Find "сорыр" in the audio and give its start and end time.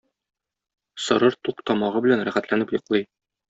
1.09-1.37